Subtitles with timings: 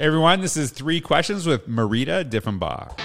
[0.00, 2.96] Hey everyone, this is Three Questions with Marita Diffenbaugh.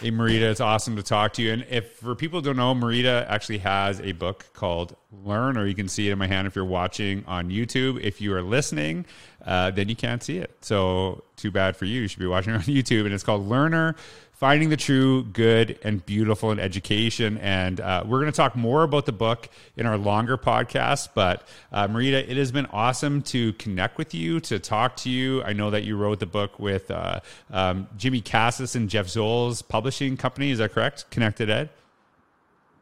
[0.00, 1.54] Hey Marita, it's awesome to talk to you.
[1.54, 4.94] And if for people don't know, Marita actually has a book called
[5.24, 7.98] Learn, or you can see it in my hand if you're watching on YouTube.
[8.02, 9.06] If you are listening,
[9.46, 10.54] uh, then you can't see it.
[10.60, 12.02] So too bad for you.
[12.02, 13.04] You should be watching it on YouTube.
[13.04, 13.94] And it's called Learner
[14.36, 17.38] Finding the True, Good, and Beautiful in Education.
[17.38, 21.08] And uh, we're going to talk more about the book in our longer podcast.
[21.14, 25.42] But uh, Marita, it has been awesome to connect with you, to talk to you.
[25.42, 29.62] I know that you wrote the book with uh, um, Jimmy Casas and Jeff Zoul's
[29.62, 30.50] publishing company.
[30.50, 31.10] Is that correct?
[31.10, 31.70] ConnectEDD?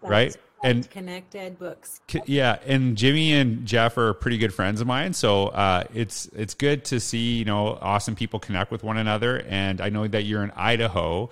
[0.05, 0.37] That's right?
[0.63, 2.01] And connected books.
[2.25, 6.55] Yeah, and Jimmy and Jeff are pretty good friends of mine, so uh, it's it's
[6.55, 9.45] good to see you know awesome people connect with one another.
[9.49, 11.29] And I know that you're in Idaho,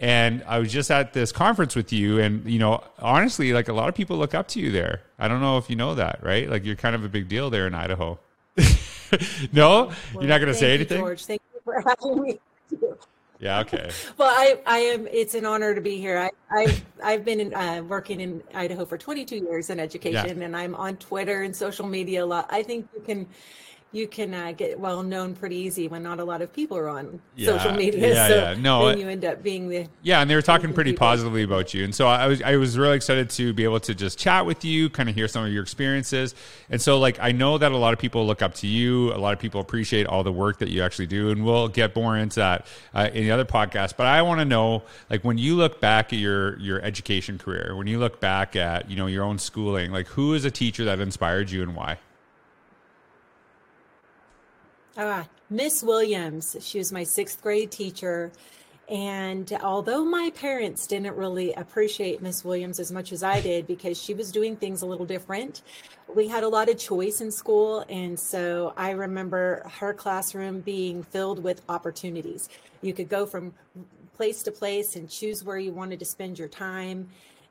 [0.00, 3.72] and I was just at this conference with you, and you know honestly, like a
[3.72, 5.02] lot of people look up to you there.
[5.16, 6.50] I don't know if you know that, right?
[6.50, 8.18] Like you're kind of a big deal there in Idaho.
[9.52, 10.98] no, well, you're not going to say anything.
[10.98, 12.38] George, thank you for having me.
[13.42, 13.58] Yeah.
[13.58, 13.90] Okay.
[14.18, 15.08] well, I, I am.
[15.08, 16.16] It's an honor to be here.
[16.16, 20.44] I, I've, I've been in, uh, working in Idaho for 22 years in education, yeah.
[20.44, 22.46] and I'm on Twitter and social media a lot.
[22.50, 23.26] I think you can
[23.92, 26.88] you can uh, get well known pretty easy when not a lot of people are
[26.88, 28.14] on yeah, social media.
[28.14, 28.54] Yeah, so yeah.
[28.54, 31.06] No, then you end up being the yeah, and they were talking pretty people.
[31.06, 33.94] positively about you, and so I was I was really excited to be able to
[33.94, 36.34] just chat with you, kind of hear some of your experiences,
[36.70, 39.18] and so like I know that a lot of people look up to you, a
[39.18, 42.16] lot of people appreciate all the work that you actually do, and we'll get more
[42.16, 43.96] into that uh, in the other podcast.
[43.96, 47.76] But I want to know like when you look back at your your education career,
[47.76, 50.84] when you look back at you know your own schooling, like who is a teacher
[50.86, 51.98] that inspired you and why?
[54.96, 56.56] Ah, Miss Williams.
[56.60, 58.30] She was my sixth grade teacher.
[58.90, 63.98] And although my parents didn't really appreciate Miss Williams as much as I did because
[64.00, 65.62] she was doing things a little different,
[66.14, 67.86] we had a lot of choice in school.
[67.88, 72.50] And so I remember her classroom being filled with opportunities.
[72.82, 73.54] You could go from
[74.14, 77.08] place to place and choose where you wanted to spend your time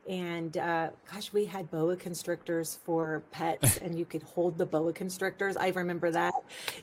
[0.10, 4.94] and uh, gosh, we had boa constrictors for pets, and you could hold the boa
[4.94, 5.56] constrictors.
[5.58, 6.34] I remember that.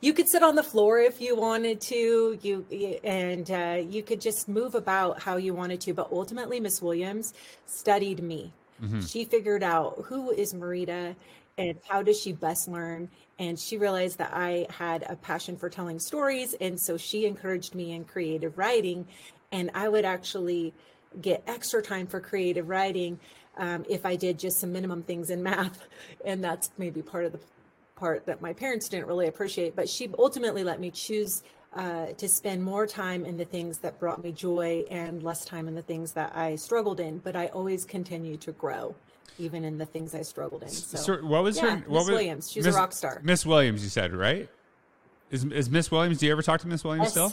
[0.01, 2.39] You could sit on the floor if you wanted to.
[2.43, 5.95] You and uh, you could just move about how you wanted to.
[5.95, 7.35] But ultimately, Miss Williams
[7.67, 8.53] studied me.
[8.83, 9.01] Mm-hmm.
[9.01, 11.17] She figured out who is Marita
[11.59, 13.09] and how does she best learn.
[13.41, 17.75] And she realized that I had a passion for telling stories, and so she encouraged
[17.75, 19.07] me in creative writing.
[19.51, 20.73] And I would actually
[21.21, 23.19] get extra time for creative writing
[23.57, 25.87] um, if I did just some minimum things in math.
[26.25, 27.41] And that's maybe part of the
[27.97, 29.77] part that my parents didn't really appreciate.
[29.77, 31.43] But she ultimately let me choose
[31.75, 35.69] uh, to spend more time in the things that brought me joy and less time
[35.69, 37.19] in the things that I struggled in.
[37.19, 38.95] But I always continue to grow.
[39.41, 40.69] Even in the things I struggled in.
[40.69, 41.77] So, so what was yeah, her?
[41.77, 42.51] What Miss was, Williams?
[42.51, 43.21] She's Miss, a rock star.
[43.23, 44.49] Miss Williams, you said right?
[45.31, 46.19] Is is Miss Williams?
[46.19, 47.11] Do you ever talk to Miss Williams yes.
[47.13, 47.33] still?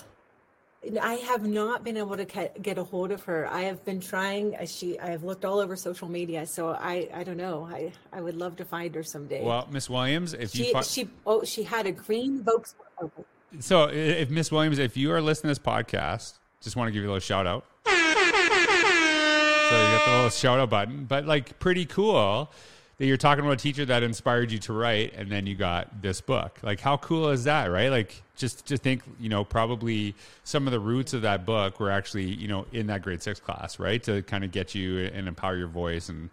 [1.01, 3.47] I have not been able to get a hold of her.
[3.51, 4.55] I have been trying.
[4.55, 7.67] Uh, she, I have looked all over social media, so I, I don't know.
[7.71, 9.43] I, I would love to find her someday.
[9.43, 13.11] Well, Miss Williams, if she, you, fi- she, oh, she had a green Volkswagen.
[13.59, 17.01] So, if Miss Williams, if you are listening to this podcast, just want to give
[17.01, 17.65] you a little shout out.
[17.85, 22.51] So you got the little shout out button, but like pretty cool
[22.97, 26.01] that you're talking about a teacher that inspired you to write and then you got
[26.01, 26.59] this book.
[26.63, 27.89] Like how cool is that right?
[27.89, 31.91] Like just to think you know probably some of the roots of that book were
[31.91, 34.01] actually you know in that grade six class right?
[34.03, 36.29] To kind of get you and empower your voice and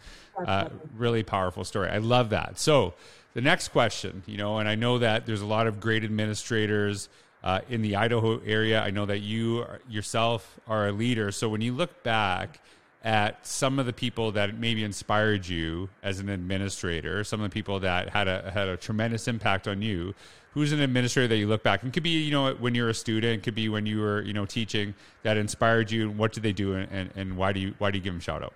[0.47, 1.89] uh, really powerful story.
[1.89, 2.59] I love that.
[2.59, 2.95] So
[3.35, 7.09] the next question you know and i know that there's a lot of great administrators
[7.45, 8.81] uh, in the idaho area.
[8.81, 11.33] I know that you yourself are a leader.
[11.33, 12.61] So when you look back
[13.05, 17.53] at some of the people that maybe inspired you as an administrator, some of the
[17.53, 20.15] people that had a had a tremendous impact on you.
[20.55, 22.95] Who's an administrator that you look back and could be you know when you're a
[22.95, 26.43] student, could be when you were you know teaching that inspired you, and what did
[26.43, 28.53] they do, and, and why do you why do you give them shout out?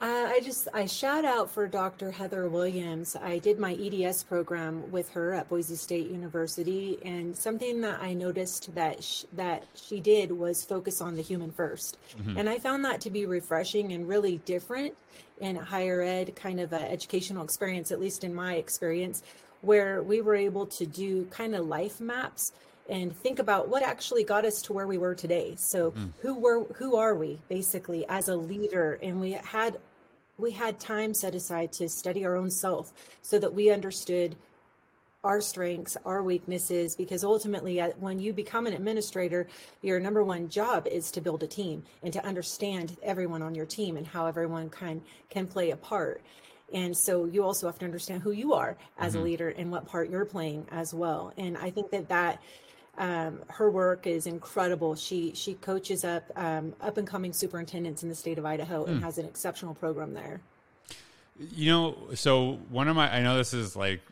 [0.00, 2.10] Uh, I just I shout out for Dr.
[2.10, 3.16] Heather Williams.
[3.16, 8.14] I did my EDS program with her at Boise State University, and something that I
[8.14, 12.38] noticed that sh- that she did was focus on the human 1st mm-hmm.
[12.38, 14.94] and I found that to be refreshing and really different
[15.38, 19.22] in higher ed kind of an educational experience, at least in my experience,
[19.60, 22.52] where we were able to do kind of life maps
[22.88, 25.54] and think about what actually got us to where we were today.
[25.56, 26.10] So mm.
[26.20, 28.98] who were who are we basically as a leader?
[29.02, 29.78] And we had
[30.38, 32.92] we had time set aside to study our own self
[33.22, 34.36] so that we understood
[35.22, 39.46] our strengths, our weaknesses, because ultimately, when you become an administrator,
[39.82, 43.66] your number one job is to build a team and to understand everyone on your
[43.66, 46.22] team and how everyone can can play a part.
[46.72, 49.20] And so you also have to understand who you are as mm-hmm.
[49.20, 51.32] a leader and what part you're playing as well.
[51.36, 52.40] And I think that that
[53.00, 54.94] um, her work is incredible.
[54.94, 59.00] She she coaches up um, up and coming superintendents in the state of Idaho and
[59.00, 59.02] mm.
[59.02, 60.42] has an exceptional program there.
[61.54, 64.02] You know, so one of my I know this is like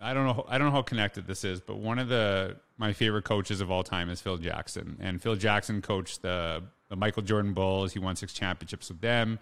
[0.00, 2.94] I don't know I don't know how connected this is, but one of the my
[2.94, 7.22] favorite coaches of all time is Phil Jackson, and Phil Jackson coached the the Michael
[7.22, 7.92] Jordan Bulls.
[7.92, 9.38] He won six championships with them.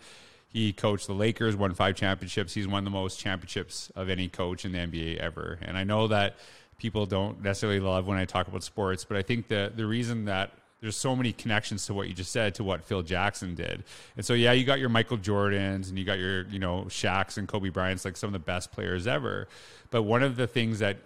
[0.49, 2.53] He coached the Lakers, won five championships.
[2.53, 5.59] He's won the most championships of any coach in the NBA ever.
[5.63, 6.37] And I know that
[6.79, 10.25] people don't necessarily love when I talk about sports, but I think the the reason
[10.27, 13.83] that there's so many connections to what you just said to what Phil Jackson did.
[14.17, 17.37] And so yeah, you got your Michael Jordans and you got your, you know, Shaqs
[17.37, 19.49] and Kobe Bryant's like some of the best players ever.
[19.91, 20.99] But one of the things that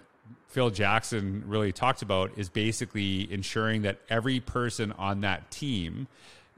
[0.48, 6.06] Phil Jackson really talked about is basically ensuring that every person on that team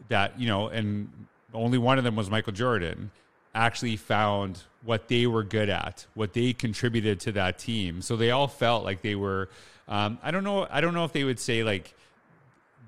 [0.08, 1.08] that, you know, and
[1.52, 3.12] only one of them was Michael Jordan,
[3.54, 8.02] actually found what they were good at, what they contributed to that team.
[8.02, 9.48] So they all felt like they were.
[9.88, 10.66] Um, I don't know.
[10.70, 11.94] I don't know if they would say like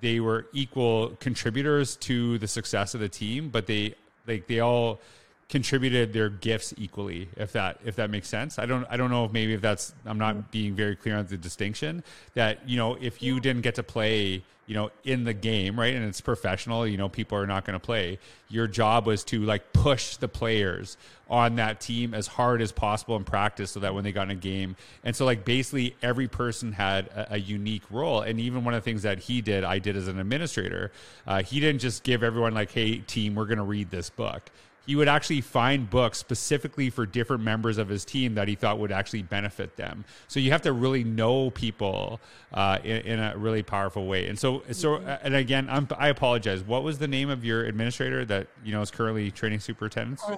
[0.01, 3.95] they were equal contributors to the success of the team, but they
[4.27, 5.01] like they all
[5.49, 8.59] contributed their gifts equally if that if that makes sense.
[8.59, 11.27] I don't i don't know if maybe if that's i'm not being very clear on
[11.27, 12.03] the distinction
[12.35, 15.95] that you know if you didn't get to play you know in the game right
[15.95, 19.43] and it's professional you know people are not going to play your job was to
[19.45, 20.97] like push the players
[21.29, 24.31] on that team as hard as possible in practice so that when they got in
[24.31, 28.65] a game and so like basically every person had a, a unique role and even
[28.65, 30.91] one of the things that he did i did as an administrator
[31.27, 34.51] uh, he didn't just give everyone like hey team we're going to read this book
[34.87, 38.79] he would actually find books specifically for different members of his team that he thought
[38.79, 40.05] would actually benefit them.
[40.29, 42.21] So you have to really know people
[42.55, 44.29] uh, in, in, a really powerful way.
[44.29, 45.09] And so, so, mm-hmm.
[45.27, 46.63] and again, I'm, i apologize.
[46.63, 50.23] What was the name of your administrator that you know is currently training superintendents?
[50.25, 50.37] Uh,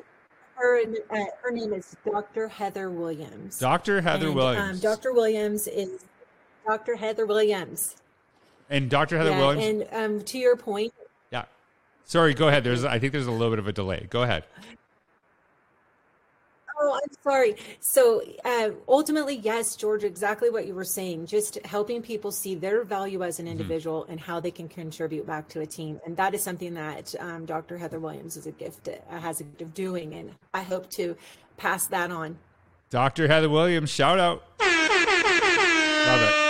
[0.55, 0.81] her,
[1.11, 2.49] uh, her name is Dr.
[2.49, 3.59] Heather Williams.
[3.59, 4.00] Dr.
[4.00, 4.85] Heather and, Williams.
[4.85, 5.12] Um, Dr.
[5.12, 6.05] Williams is
[6.67, 6.97] Dr.
[6.97, 7.97] Heather Williams.
[8.71, 9.19] And Dr.
[9.19, 9.89] Heather yeah, Williams.
[9.93, 10.93] And um, to your point,
[12.09, 12.65] Sorry, go ahead.
[12.65, 14.07] There's, I think there's a little bit of a delay.
[14.09, 14.45] Go ahead.
[16.81, 17.57] Oh, I'm sorry.
[17.81, 21.27] So uh, ultimately, yes, George, exactly what you were saying.
[21.27, 23.53] Just helping people see their value as an mm-hmm.
[23.53, 24.13] individual mm-hmm.
[24.13, 27.45] and how they can contribute back to a team, and that is something that um,
[27.45, 27.77] Dr.
[27.77, 31.15] Heather Williams is a gift uh, has a gift of doing, and I hope to
[31.59, 32.39] pass that on.
[32.89, 33.29] Dr.
[33.29, 34.45] Heather Williams, shout out.
[34.61, 36.48] Love it.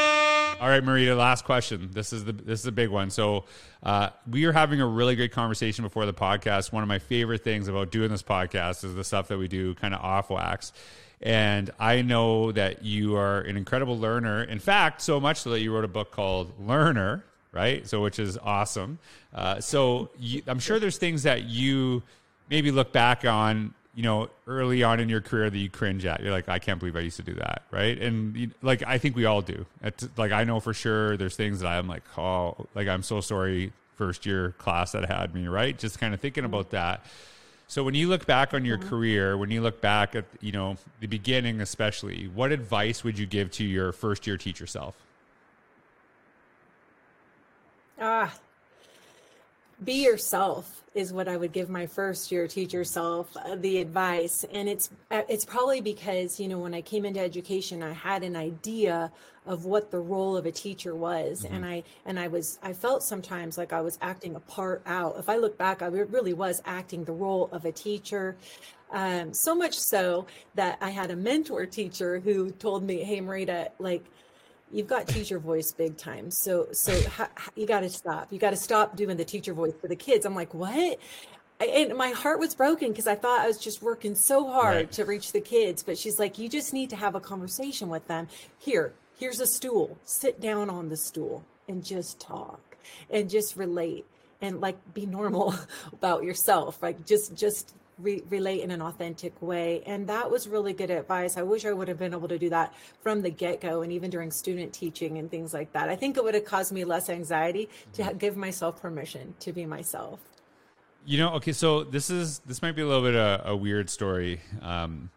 [0.60, 1.16] All right, Marita.
[1.16, 1.90] Last question.
[1.92, 3.10] This is the this is a big one.
[3.10, 3.44] So
[3.80, 6.72] uh, we are having a really great conversation before the podcast.
[6.72, 9.76] One of my favorite things about doing this podcast is the stuff that we do
[9.76, 10.72] kind of off wax.
[11.22, 14.42] And I know that you are an incredible learner.
[14.42, 17.86] In fact, so much so that you wrote a book called Learner, right?
[17.86, 18.98] So which is awesome.
[19.32, 22.02] Uh, so you, I'm sure there's things that you
[22.50, 26.22] maybe look back on you know, early on in your career that you cringe at.
[26.22, 28.00] You're like, I can't believe I used to do that, right?
[28.00, 29.66] And you, like, I think we all do.
[29.82, 33.20] It's, like, I know for sure there's things that I'm like, oh, like I'm so
[33.20, 35.76] sorry, first year class that had me, right?
[35.76, 36.54] Just kind of thinking mm-hmm.
[36.54, 37.04] about that.
[37.66, 38.88] So when you look back on your mm-hmm.
[38.88, 43.26] career, when you look back at you know the beginning, especially, what advice would you
[43.26, 44.96] give to your first year teacher self?
[48.00, 48.32] Ah,
[49.84, 54.44] be yourself is what I would give my first year teacher self uh, the advice.
[54.52, 58.22] And it's uh, it's probably because you know when I came into education I had
[58.24, 59.12] an idea
[59.46, 61.42] of what the role of a teacher was.
[61.42, 61.54] Mm-hmm.
[61.54, 65.16] and I and I was I felt sometimes like I was acting a part out.
[65.18, 68.36] If I look back I really was acting the role of a teacher.
[68.90, 73.70] Um, so much so that I had a mentor teacher who told me hey Marita
[73.78, 74.04] like
[74.72, 76.30] you've got teacher voice big time.
[76.30, 78.32] So so ha, you got to stop.
[78.32, 80.26] You got to stop doing the teacher voice for the kids.
[80.26, 80.98] I'm like, what?
[81.60, 84.92] and my heart was broken because I thought I was just working so hard right.
[84.92, 85.82] to reach the kids.
[85.82, 88.28] But she's like, you just need to have a conversation with them.
[88.58, 89.98] Here, here's a stool.
[90.04, 92.76] Sit down on the stool and just talk
[93.10, 94.06] and just relate
[94.40, 95.54] and like be normal
[95.92, 96.82] about yourself.
[96.82, 99.82] Like just just re- relate in an authentic way.
[99.86, 101.36] And that was really good advice.
[101.36, 103.92] I wish I would have been able to do that from the get go and
[103.92, 105.88] even during student teaching and things like that.
[105.88, 109.52] I think it would have caused me less anxiety to ha- give myself permission to
[109.52, 110.20] be myself.
[111.04, 113.88] You know, okay, so this is this might be a little bit a, a weird
[113.88, 114.40] story.
[114.60, 115.10] Um,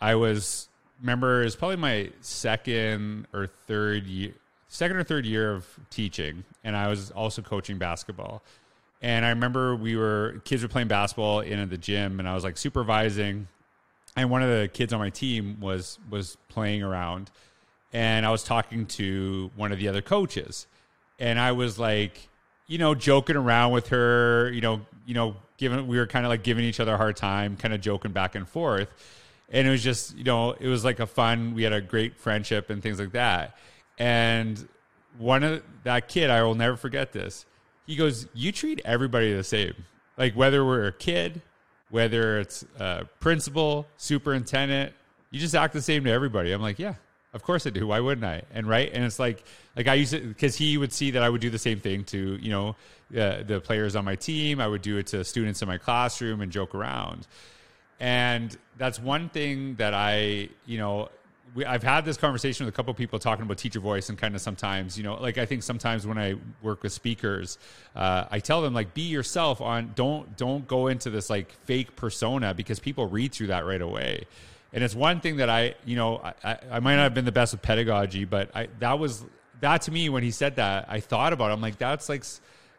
[0.00, 0.68] I was
[1.00, 4.32] remember it's probably my second or third year,
[4.68, 8.42] second or third year of teaching, and I was also coaching basketball.
[9.02, 12.44] And I remember we were kids were playing basketball in the gym, and I was
[12.44, 13.48] like supervising,
[14.16, 17.32] and one of the kids on my team was was playing around,
[17.92, 20.68] and I was talking to one of the other coaches,
[21.18, 22.28] and I was like,
[22.68, 26.30] you know, joking around with her, you know, you know, giving we were kind of
[26.30, 28.88] like giving each other a hard time, kind of joking back and forth,
[29.50, 31.54] and it was just, you know, it was like a fun.
[31.54, 33.56] We had a great friendship and things like that,
[33.98, 34.68] and
[35.18, 37.46] one of that kid, I will never forget this.
[37.86, 39.74] He goes, "You treat everybody the same,
[40.16, 41.42] like whether we're a kid."
[41.90, 44.94] Whether it's uh, principal, superintendent,
[45.30, 46.50] you just act the same to everybody.
[46.52, 46.94] I'm like, yeah,
[47.34, 47.86] of course I do.
[47.88, 48.42] Why wouldn't I?
[48.54, 49.44] And right, and it's like,
[49.76, 52.04] like I used to, because he would see that I would do the same thing
[52.04, 52.68] to you know
[53.14, 54.58] uh, the players on my team.
[54.58, 57.26] I would do it to students in my classroom and joke around.
[58.00, 61.08] And that's one thing that I, you know,
[61.54, 64.34] we, I've had this conversation with a couple people talking about teacher voice and kind
[64.34, 67.58] of sometimes, you know, like I think sometimes when I work with speakers,
[67.94, 71.96] uh, I tell them like be yourself on don't don't go into this like fake
[71.96, 74.26] persona because people read through that right away.
[74.72, 77.32] And it's one thing that I, you know, I, I might not have been the
[77.32, 79.24] best with pedagogy, but I that was
[79.60, 81.54] that to me when he said that I thought about it.
[81.54, 82.24] I'm like that's like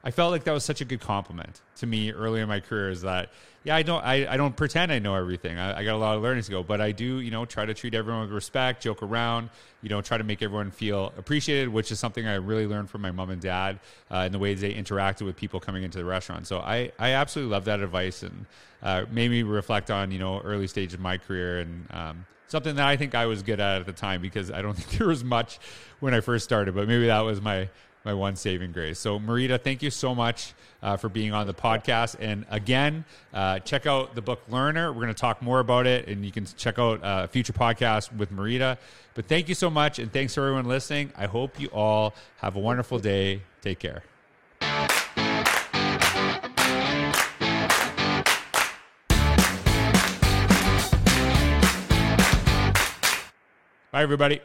[0.04, 2.90] I felt like that was such a good compliment to me early in my career
[2.90, 3.30] is that
[3.64, 5.58] yeah, I don't I, I don't pretend I know everything.
[5.58, 7.66] I, I, got a lot of learning to go, but I do, you know, try
[7.66, 9.50] to treat everyone with respect, joke around,
[9.82, 13.02] you know, try to make everyone feel appreciated, which is something I really learned from
[13.02, 13.80] my mom and dad
[14.12, 16.46] uh, in the ways they interacted with people coming into the restaurant.
[16.46, 18.46] So I, I absolutely love that advice and
[18.82, 22.76] uh, made me reflect on, you know, early stage of my career and um, something
[22.76, 25.08] that I think I was good at at the time because I don't think there
[25.08, 25.60] was much
[26.02, 27.70] when I first started, but maybe that was my
[28.04, 29.00] my one saving grace.
[29.00, 32.18] So, Marita, thank you so much uh, for being on the podcast.
[32.20, 34.92] And again, uh, check out the book Learner.
[34.92, 38.16] We're going to talk more about it, and you can check out uh, future podcasts
[38.16, 38.78] with Marita.
[39.14, 41.14] But thank you so much, and thanks to everyone listening.
[41.16, 43.42] I hope you all have a wonderful day.
[43.62, 44.04] Take care.
[53.92, 54.42] Bye, everybody.